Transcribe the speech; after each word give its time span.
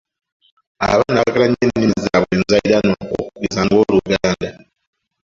"Abaana 0.83 1.19
baagala 1.23 1.45
nnyo 1.47 1.61
ennimi 1.65 1.95
zaabwe 2.05 2.33
enzaaliranwa 2.37 2.95
okugeza 3.21 3.59
nga, 3.65 3.75
Oluganda." 3.81 4.49